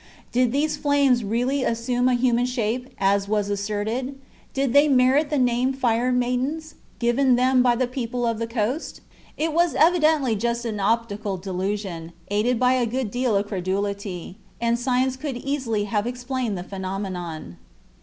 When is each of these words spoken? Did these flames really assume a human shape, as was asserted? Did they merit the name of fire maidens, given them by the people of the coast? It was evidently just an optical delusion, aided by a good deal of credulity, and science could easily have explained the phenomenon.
Did 0.31 0.51
these 0.51 0.77
flames 0.77 1.23
really 1.23 1.63
assume 1.63 2.07
a 2.09 2.15
human 2.15 2.47
shape, 2.47 2.89
as 2.97 3.27
was 3.27 3.51
asserted? 3.51 4.19
Did 4.51 4.73
they 4.73 4.87
merit 4.87 5.29
the 5.29 5.37
name 5.37 5.69
of 5.75 5.75
fire 5.75 6.11
maidens, 6.11 6.73
given 6.97 7.35
them 7.35 7.61
by 7.61 7.75
the 7.75 7.85
people 7.85 8.25
of 8.25 8.39
the 8.39 8.47
coast? 8.47 9.01
It 9.37 9.53
was 9.53 9.75
evidently 9.75 10.35
just 10.35 10.65
an 10.65 10.79
optical 10.79 11.37
delusion, 11.37 12.13
aided 12.31 12.59
by 12.59 12.73
a 12.73 12.87
good 12.87 13.11
deal 13.11 13.35
of 13.35 13.45
credulity, 13.47 14.39
and 14.59 14.79
science 14.79 15.15
could 15.17 15.37
easily 15.37 15.83
have 15.83 16.07
explained 16.07 16.57
the 16.57 16.63
phenomenon. 16.63 17.57